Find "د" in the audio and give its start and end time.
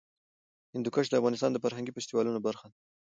1.09-1.13, 1.53-1.57